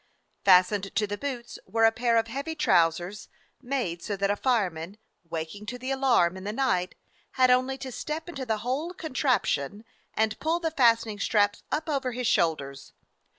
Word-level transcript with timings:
Fastened 0.43 0.95
to 0.95 1.05
the 1.05 1.15
boots 1.15 1.59
were 1.67 1.85
a 1.85 1.91
pair 1.91 2.17
of 2.17 2.25
heavy 2.25 2.55
trousers, 2.55 3.27
made 3.61 4.01
so 4.01 4.17
that 4.17 4.31
a 4.31 4.35
fireman, 4.35 4.97
waking 5.29 5.67
to 5.67 5.77
the 5.77 5.91
alarm 5.91 6.35
in 6.35 6.43
the 6.43 6.51
night, 6.51 6.95
had 7.33 7.51
only 7.51 7.77
to 7.77 7.91
step 7.91 8.27
into 8.27 8.43
the 8.47 8.57
whole 8.65 8.93
"con 8.95 9.13
traption" 9.13 9.83
and 10.15 10.39
pull 10.39 10.59
the 10.59 10.71
fastening 10.71 11.19
straps 11.19 11.61
up 11.71 11.87
over 11.87 12.13
his 12.13 12.25
shoulders. 12.25 12.93